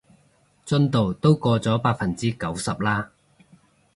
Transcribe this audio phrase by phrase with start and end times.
[0.65, 3.11] 進度都過咗百分之九十啦